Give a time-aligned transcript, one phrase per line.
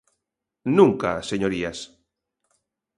[0.77, 1.79] Nunca, señorías.